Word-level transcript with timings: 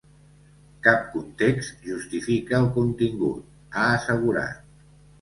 Cap 0.87 1.03
context 1.17 1.85
justifica 1.91 2.59
el 2.63 2.69
contingut, 2.81 3.49
ha 3.71 3.89
assegurat. 4.03 4.71